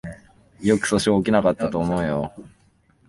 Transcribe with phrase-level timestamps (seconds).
[0.61, 2.33] よく訴訟起きなかったと思うよ